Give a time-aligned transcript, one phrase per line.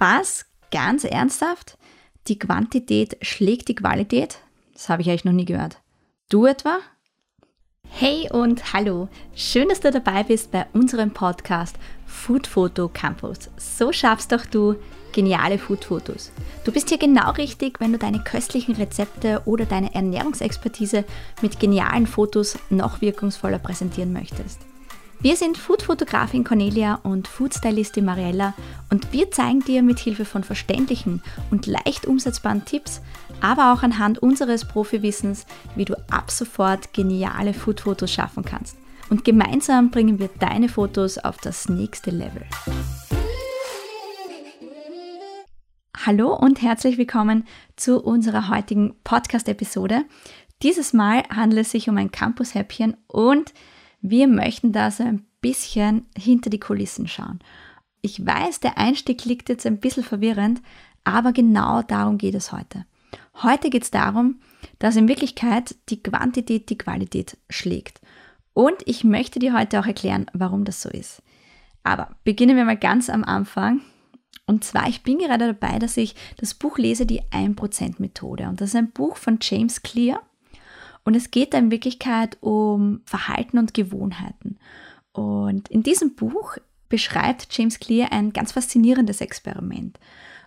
[0.00, 0.46] Was?
[0.70, 1.76] Ganz ernsthaft?
[2.28, 4.38] Die Quantität schlägt die Qualität?
[4.72, 5.78] Das habe ich eigentlich noch nie gehört.
[6.28, 6.78] Du etwa?
[7.88, 11.74] Hey und hallo, schön, dass du dabei bist bei unserem Podcast
[12.06, 13.50] Food Photo Campus.
[13.56, 14.76] So schaffst doch du
[15.10, 16.30] geniale Food-Fotos.
[16.64, 21.04] Du bist hier genau richtig, wenn du deine köstlichen Rezepte oder deine Ernährungsexpertise
[21.42, 24.67] mit genialen Fotos noch wirkungsvoller präsentieren möchtest.
[25.20, 28.54] Wir sind Food-Fotografin Cornelia und Food-Stylistin Mariella
[28.88, 33.00] und wir zeigen dir mit Hilfe von verständlichen und leicht umsetzbaren Tipps,
[33.40, 35.44] aber auch anhand unseres Profiwissens,
[35.74, 38.76] wie du ab sofort geniale Food-Fotos schaffen kannst.
[39.10, 42.44] Und gemeinsam bringen wir deine Fotos auf das nächste Level.
[46.06, 47.44] Hallo und herzlich willkommen
[47.74, 50.04] zu unserer heutigen Podcast-Episode.
[50.62, 53.52] Dieses Mal handelt es sich um ein Campus-Häppchen und
[54.00, 57.40] wir möchten da so ein bisschen hinter die Kulissen schauen.
[58.00, 60.62] Ich weiß, der Einstieg liegt jetzt ein bisschen verwirrend,
[61.04, 62.84] aber genau darum geht es heute.
[63.42, 64.40] Heute geht es darum,
[64.78, 68.00] dass in Wirklichkeit die Quantität die Qualität schlägt.
[68.52, 71.22] Und ich möchte dir heute auch erklären, warum das so ist.
[71.84, 73.80] Aber beginnen wir mal ganz am Anfang.
[74.46, 78.48] Und zwar, ich bin gerade dabei, dass ich das Buch lese, die 1% Methode.
[78.48, 80.20] Und das ist ein Buch von James Clear.
[81.08, 84.58] Und es geht da in Wirklichkeit um Verhalten und Gewohnheiten.
[85.12, 86.58] Und in diesem Buch
[86.90, 89.98] beschreibt James Clear ein ganz faszinierendes Experiment.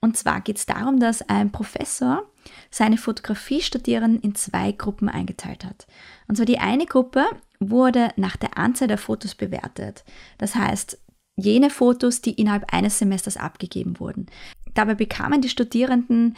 [0.00, 2.22] Und zwar geht es darum, dass ein Professor
[2.70, 5.88] seine Fotografiestudierenden in zwei Gruppen eingeteilt hat.
[6.28, 7.26] Und zwar die eine Gruppe
[7.58, 10.04] wurde nach der Anzahl der Fotos bewertet.
[10.38, 11.00] Das heißt,
[11.34, 14.26] jene Fotos, die innerhalb eines Semesters abgegeben wurden.
[14.74, 16.36] Dabei bekamen die Studierenden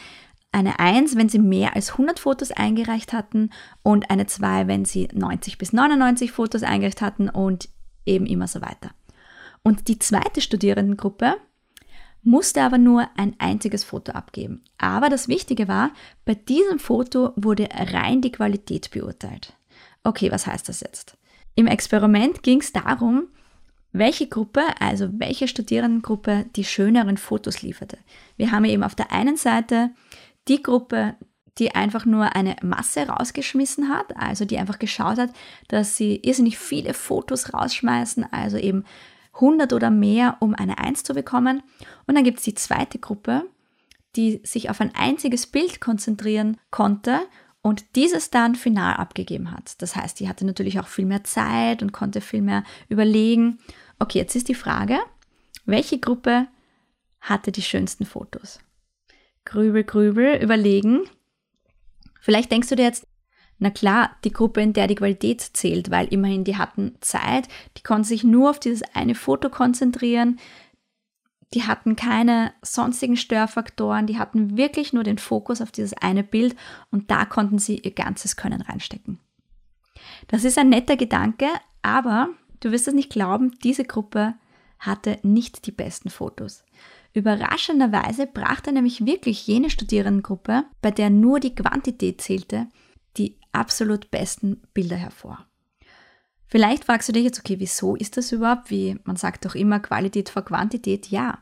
[0.56, 3.50] eine 1, wenn sie mehr als 100 Fotos eingereicht hatten
[3.82, 7.68] und eine 2, wenn sie 90 bis 99 Fotos eingereicht hatten und
[8.06, 8.90] eben immer so weiter.
[9.62, 11.36] Und die zweite Studierendengruppe
[12.22, 14.64] musste aber nur ein einziges Foto abgeben.
[14.78, 15.90] Aber das Wichtige war,
[16.24, 19.52] bei diesem Foto wurde rein die Qualität beurteilt.
[20.04, 21.18] Okay, was heißt das jetzt?
[21.54, 23.28] Im Experiment ging es darum,
[23.92, 27.98] welche Gruppe, also welche Studierendengruppe die schöneren Fotos lieferte.
[28.36, 29.90] Wir haben eben auf der einen Seite
[30.48, 31.16] die Gruppe,
[31.58, 35.30] die einfach nur eine Masse rausgeschmissen hat, also die einfach geschaut hat,
[35.68, 38.84] dass sie irrsinnig viele Fotos rausschmeißen, also eben
[39.34, 41.62] 100 oder mehr, um eine 1 zu bekommen.
[42.06, 43.44] Und dann gibt es die zweite Gruppe,
[44.16, 47.20] die sich auf ein einziges Bild konzentrieren konnte
[47.62, 49.80] und dieses dann final abgegeben hat.
[49.82, 53.58] Das heißt, die hatte natürlich auch viel mehr Zeit und konnte viel mehr überlegen.
[53.98, 54.98] Okay, jetzt ist die Frage,
[55.64, 56.46] welche Gruppe
[57.20, 58.60] hatte die schönsten Fotos?
[59.46, 61.08] Grübel, grübel, überlegen.
[62.20, 63.06] Vielleicht denkst du dir jetzt,
[63.58, 67.48] na klar, die Gruppe, in der die Qualität zählt, weil immerhin die hatten Zeit,
[67.78, 70.38] die konnten sich nur auf dieses eine Foto konzentrieren,
[71.54, 76.56] die hatten keine sonstigen Störfaktoren, die hatten wirklich nur den Fokus auf dieses eine Bild
[76.90, 79.20] und da konnten sie ihr ganzes Können reinstecken.
[80.28, 81.46] Das ist ein netter Gedanke,
[81.82, 82.28] aber
[82.60, 84.34] du wirst es nicht glauben, diese Gruppe
[84.78, 86.64] hatte nicht die besten Fotos.
[87.16, 92.66] Überraschenderweise brachte nämlich wirklich jene Studierendengruppe, bei der nur die Quantität zählte,
[93.16, 95.46] die absolut besten Bilder hervor.
[96.46, 98.70] Vielleicht fragst du dich jetzt, okay, wieso ist das überhaupt?
[98.70, 101.38] Wie man sagt doch immer Qualität vor Quantität, ja.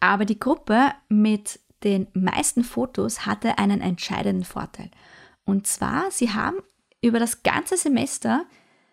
[0.00, 4.90] Aber die Gruppe mit den meisten Fotos hatte einen entscheidenden Vorteil.
[5.44, 6.56] Und zwar, sie haben
[7.02, 8.46] über das ganze Semester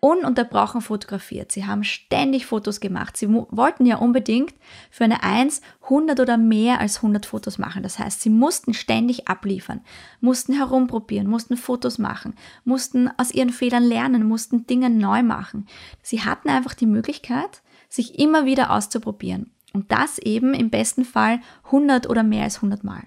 [0.04, 1.50] ununterbrochen fotografiert.
[1.50, 3.16] Sie haben ständig Fotos gemacht.
[3.16, 4.52] Sie wollten ja unbedingt
[4.90, 7.82] für eine 1 100 oder mehr als 100 Fotos machen.
[7.82, 9.80] Das heißt, sie mussten ständig abliefern,
[10.20, 15.66] mussten herumprobieren, mussten Fotos machen, mussten aus ihren Fehlern lernen, mussten Dinge neu machen.
[16.02, 19.52] Sie hatten einfach die Möglichkeit, sich immer wieder auszuprobieren.
[19.72, 23.04] Und das eben im besten Fall 100 oder mehr als 100 Mal.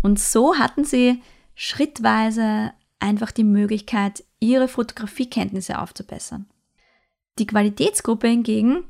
[0.00, 1.22] Und so hatten sie
[1.54, 2.72] schrittweise
[3.04, 6.46] einfach die Möglichkeit, ihre Fotografiekenntnisse aufzubessern.
[7.38, 8.84] Die Qualitätsgruppe hingegen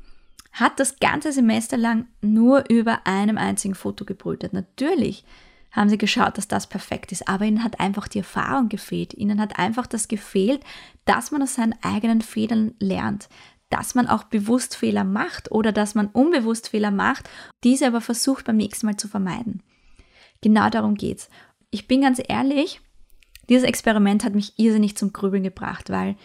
[0.53, 4.53] hat das ganze Semester lang nur über einem einzigen Foto gebrütet.
[4.53, 5.25] Natürlich
[5.71, 9.13] haben sie geschaut, dass das perfekt ist, aber ihnen hat einfach die Erfahrung gefehlt.
[9.13, 10.63] Ihnen hat einfach das gefehlt,
[11.03, 13.27] dass man aus seinen eigenen Fehlern lernt,
[13.69, 17.29] dass man auch bewusst Fehler macht oder dass man unbewusst Fehler macht,
[17.65, 19.61] diese aber versucht beim nächsten Mal zu vermeiden.
[20.39, 21.29] Genau darum geht's.
[21.71, 22.79] Ich bin ganz ehrlich,
[23.49, 26.15] dieses Experiment hat mich irrsinnig zum Grübeln gebracht, weil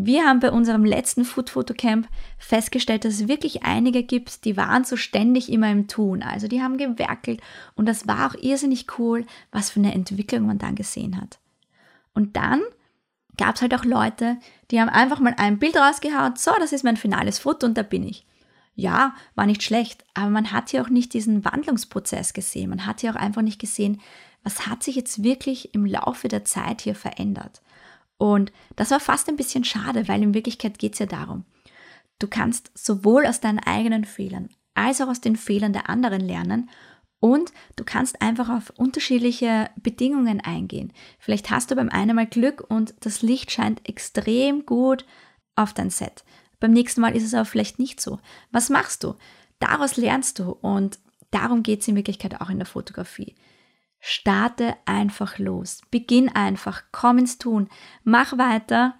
[0.00, 4.56] wir haben bei unserem letzten Food Photo Camp festgestellt, dass es wirklich einige gibt, die
[4.56, 6.22] waren so ständig immer im Tun.
[6.22, 7.40] Also die haben gewerkelt
[7.74, 11.40] und das war auch irrsinnig cool, was für eine Entwicklung man dann gesehen hat.
[12.14, 12.60] Und dann
[13.36, 14.36] gab es halt auch Leute,
[14.70, 17.82] die haben einfach mal ein Bild rausgehauen, so, das ist mein finales Foto und da
[17.82, 18.24] bin ich.
[18.78, 22.70] ja, war nicht schlecht, aber man hat hier auch nicht diesen Wandlungsprozess gesehen.
[22.70, 24.00] Man hat hier auch einfach nicht gesehen,
[24.42, 27.62] was hat sich jetzt wirklich im Laufe der Zeit hier verändert.
[28.16, 31.44] Und das war fast ein bisschen schade, weil in Wirklichkeit geht es ja darum,
[32.18, 36.70] du kannst sowohl aus deinen eigenen Fehlern als auch aus den Fehlern der anderen lernen
[37.20, 40.92] und du kannst einfach auf unterschiedliche Bedingungen eingehen.
[41.18, 45.04] Vielleicht hast du beim einen Mal Glück und das Licht scheint extrem gut
[45.56, 46.24] auf dein Set.
[46.60, 48.20] Beim nächsten Mal ist es aber vielleicht nicht so.
[48.52, 49.14] Was machst du?
[49.58, 51.00] Daraus lernst du und
[51.32, 53.34] darum geht es in Wirklichkeit auch in der Fotografie.
[54.00, 55.82] Starte einfach los.
[55.90, 56.82] Beginn einfach.
[56.92, 57.68] Komm ins Tun.
[58.04, 58.96] Mach weiter.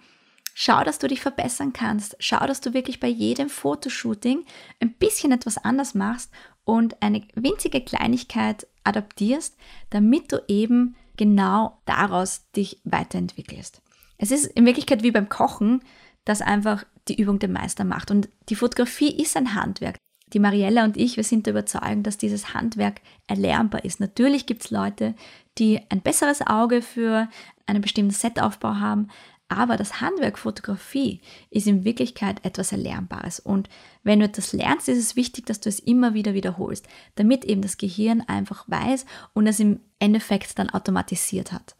[0.53, 2.17] Schau, dass du dich verbessern kannst.
[2.19, 4.45] Schau, dass du wirklich bei jedem Fotoshooting
[4.81, 6.31] ein bisschen etwas anders machst
[6.65, 9.57] und eine winzige Kleinigkeit adaptierst,
[9.89, 13.81] damit du eben genau daraus dich weiterentwickelst.
[14.17, 15.81] Es ist in Wirklichkeit wie beim Kochen,
[16.25, 18.11] dass einfach die Übung den Meister macht.
[18.11, 19.95] Und die Fotografie ist ein Handwerk
[20.33, 23.99] die Mariella und ich, wir sind der Überzeugung, dass dieses Handwerk erlernbar ist.
[23.99, 25.15] Natürlich gibt es Leute,
[25.57, 27.27] die ein besseres Auge für
[27.65, 29.09] einen bestimmten Setaufbau haben,
[29.49, 33.39] aber das Handwerk Fotografie ist in Wirklichkeit etwas Erlernbares.
[33.39, 33.67] Und
[34.03, 37.63] wenn du etwas lernst, ist es wichtig, dass du es immer wieder wiederholst, damit eben
[37.63, 41.75] das Gehirn einfach weiß und es im Endeffekt dann automatisiert hat.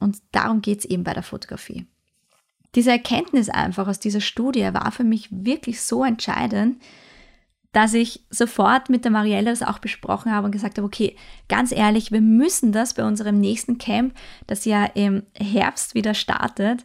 [0.00, 1.86] Und darum geht es eben bei der Fotografie.
[2.74, 6.82] Diese Erkenntnis einfach aus dieser Studie war für mich wirklich so entscheidend,
[7.72, 11.16] dass ich sofort mit der Marielle das auch besprochen habe und gesagt habe, okay,
[11.48, 14.14] ganz ehrlich, wir müssen das bei unserem nächsten Camp,
[14.46, 16.84] das ja im Herbst wieder startet,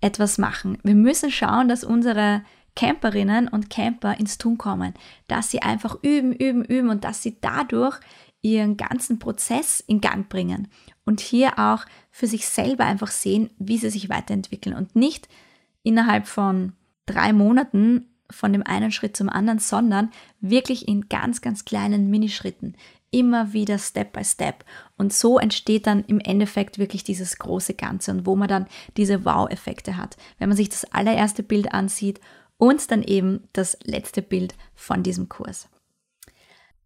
[0.00, 0.78] etwas machen.
[0.84, 2.42] Wir müssen schauen, dass unsere
[2.74, 4.94] Camperinnen und Camper ins Tun kommen,
[5.28, 7.98] dass sie einfach üben, üben, üben und dass sie dadurch
[8.40, 10.68] ihren ganzen Prozess in Gang bringen
[11.04, 15.28] und hier auch für sich selber einfach sehen, wie sie sich weiterentwickeln und nicht
[15.82, 16.72] innerhalb von
[17.06, 22.74] drei Monaten von dem einen Schritt zum anderen, sondern wirklich in ganz, ganz kleinen Minischritten.
[23.10, 24.64] Immer wieder Step by Step.
[24.96, 29.24] Und so entsteht dann im Endeffekt wirklich dieses große Ganze und wo man dann diese
[29.24, 30.16] Wow-Effekte hat.
[30.38, 32.20] Wenn man sich das allererste Bild ansieht
[32.56, 35.68] und dann eben das letzte Bild von diesem Kurs.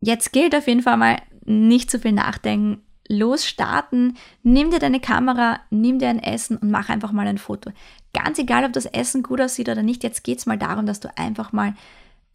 [0.00, 5.60] Jetzt gilt auf jeden Fall mal nicht zu viel nachdenken, losstarten, nimm dir deine Kamera,
[5.70, 7.70] nimm dir ein Essen und mach einfach mal ein Foto.
[8.12, 11.00] Ganz egal, ob das Essen gut aussieht oder nicht, jetzt geht es mal darum, dass
[11.00, 11.74] du einfach mal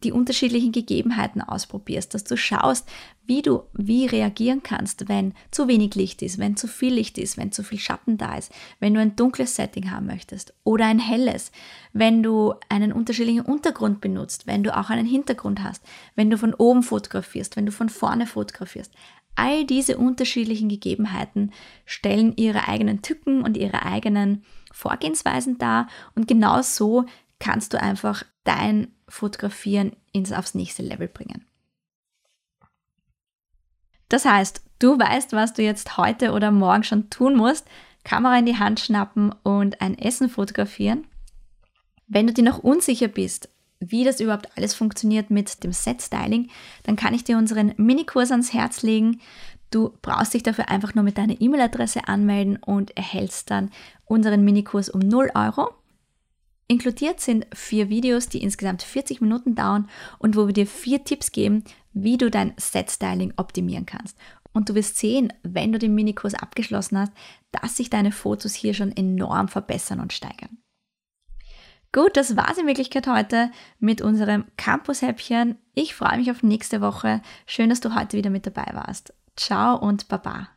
[0.02, 2.88] die unterschiedlichen Gegebenheiten ausprobierst, dass du schaust,
[3.24, 7.36] wie du wie reagieren kannst, wenn zu wenig Licht ist, wenn zu viel Licht ist,
[7.36, 10.98] wenn zu viel Schatten da ist, wenn du ein dunkles Setting haben möchtest oder ein
[10.98, 11.52] helles,
[11.92, 15.84] wenn du einen unterschiedlichen Untergrund benutzt, wenn du auch einen Hintergrund hast,
[16.16, 18.92] wenn du von oben fotografierst, wenn du von vorne fotografierst.
[19.34, 21.52] All diese unterschiedlichen Gegebenheiten
[21.86, 27.06] stellen ihre eigenen Tücken und ihre eigenen Vorgehensweisen dar und genau so
[27.38, 31.44] kannst du einfach dein Fotografieren ins aufs nächste Level bringen.
[34.08, 37.66] Das heißt, du weißt, was du jetzt heute oder morgen schon tun musst.
[38.04, 41.06] Kamera in die Hand schnappen und ein Essen fotografieren.
[42.08, 43.48] Wenn du dir noch unsicher bist,
[43.90, 46.48] wie das überhaupt alles funktioniert mit dem Set-Styling,
[46.84, 49.20] dann kann ich dir unseren Minikurs ans Herz legen.
[49.70, 53.70] Du brauchst dich dafür einfach nur mit deiner E-Mail-Adresse anmelden und erhältst dann
[54.04, 55.70] unseren Minikurs um 0 Euro.
[56.68, 61.32] Inkludiert sind vier Videos, die insgesamt 40 Minuten dauern und wo wir dir vier Tipps
[61.32, 64.16] geben, wie du dein Set-Styling optimieren kannst.
[64.52, 67.12] Und du wirst sehen, wenn du den Minikurs abgeschlossen hast,
[67.50, 70.61] dass sich deine Fotos hier schon enorm verbessern und steigern.
[71.92, 75.58] Gut, das war's in Wirklichkeit heute mit unserem Campus-Häppchen.
[75.74, 77.20] Ich freue mich auf nächste Woche.
[77.46, 79.12] Schön, dass du heute wieder mit dabei warst.
[79.36, 80.48] Ciao und Baba.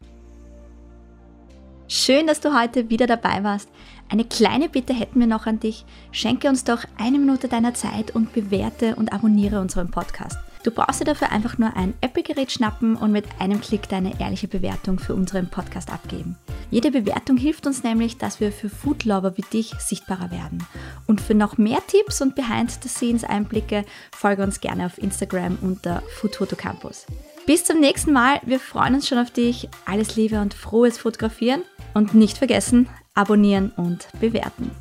[1.87, 3.69] Schön, dass du heute wieder dabei warst.
[4.09, 5.85] Eine kleine Bitte hätten wir noch an dich.
[6.11, 10.37] Schenke uns doch eine Minute deiner Zeit und bewerte und abonniere unseren Podcast.
[10.63, 14.47] Du brauchst dir dafür einfach nur ein Apple-Gerät schnappen und mit einem Klick deine ehrliche
[14.47, 16.37] Bewertung für unseren Podcast abgeben.
[16.71, 20.65] Jede Bewertung hilft uns nämlich, dass wir für Foodlover wie dich sichtbarer werden.
[21.05, 27.05] Und für noch mehr Tipps und Behind-the-Scenes-Einblicke folge uns gerne auf Instagram unter Food Campus.
[27.45, 28.39] Bis zum nächsten Mal.
[28.43, 29.69] Wir freuen uns schon auf dich.
[29.85, 31.61] Alles Liebe und frohes Fotografieren.
[31.93, 34.71] Und nicht vergessen, abonnieren und bewerten.